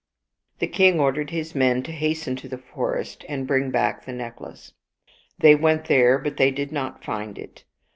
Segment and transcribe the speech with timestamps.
[0.57, 4.73] The king ordered his men to hasten to the forest and bring back the necklace.
[5.37, 7.65] They went there, but they did not find it.